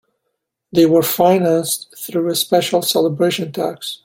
They 0.73 0.87
were 0.87 1.03
financed 1.03 1.93
through 1.95 2.31
a 2.31 2.35
special 2.35 2.81
celebration 2.81 3.51
tax. 3.51 3.99